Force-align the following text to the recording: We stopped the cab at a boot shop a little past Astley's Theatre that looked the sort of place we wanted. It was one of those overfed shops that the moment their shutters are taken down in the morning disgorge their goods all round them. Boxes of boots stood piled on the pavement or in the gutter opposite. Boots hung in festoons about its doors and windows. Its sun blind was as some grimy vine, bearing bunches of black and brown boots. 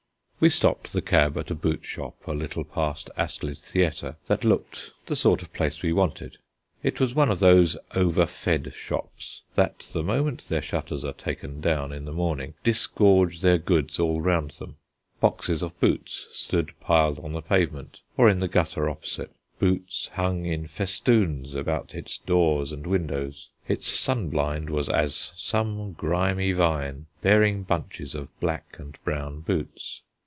We 0.43 0.49
stopped 0.49 0.91
the 0.93 1.03
cab 1.03 1.37
at 1.37 1.51
a 1.51 1.53
boot 1.53 1.85
shop 1.85 2.15
a 2.25 2.31
little 2.31 2.63
past 2.63 3.11
Astley's 3.15 3.63
Theatre 3.63 4.15
that 4.25 4.43
looked 4.43 4.89
the 5.05 5.15
sort 5.15 5.43
of 5.43 5.53
place 5.53 5.83
we 5.83 5.93
wanted. 5.93 6.39
It 6.81 6.99
was 6.99 7.13
one 7.13 7.29
of 7.29 7.37
those 7.41 7.77
overfed 7.95 8.73
shops 8.73 9.43
that 9.53 9.87
the 9.93 10.01
moment 10.01 10.49
their 10.49 10.63
shutters 10.63 11.05
are 11.05 11.13
taken 11.13 11.59
down 11.61 11.91
in 11.91 12.05
the 12.05 12.11
morning 12.11 12.55
disgorge 12.63 13.41
their 13.41 13.59
goods 13.59 13.99
all 13.99 14.19
round 14.19 14.49
them. 14.53 14.77
Boxes 15.19 15.61
of 15.61 15.79
boots 15.79 16.25
stood 16.31 16.71
piled 16.79 17.19
on 17.19 17.33
the 17.33 17.43
pavement 17.43 17.99
or 18.17 18.27
in 18.27 18.39
the 18.39 18.47
gutter 18.47 18.89
opposite. 18.89 19.35
Boots 19.59 20.07
hung 20.15 20.47
in 20.47 20.65
festoons 20.65 21.53
about 21.53 21.93
its 21.93 22.17
doors 22.17 22.71
and 22.71 22.87
windows. 22.87 23.49
Its 23.67 23.85
sun 23.85 24.29
blind 24.29 24.71
was 24.71 24.89
as 24.89 25.33
some 25.35 25.93
grimy 25.93 26.51
vine, 26.51 27.05
bearing 27.21 27.61
bunches 27.61 28.15
of 28.15 28.31
black 28.39 28.77
and 28.79 28.97
brown 29.03 29.41
boots. 29.41 30.01